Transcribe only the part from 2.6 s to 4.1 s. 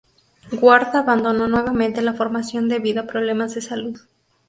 debido a problemas de salud.